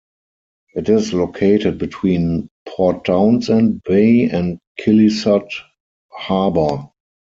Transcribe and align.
It 0.73 0.89
is 0.89 1.13
located 1.13 1.77
between 1.77 2.49
Port 2.67 3.05
Townsend 3.05 3.83
Bay 3.83 4.31
and 4.31 4.57
Kilisut 4.79 5.51
Harbor. 6.09 6.89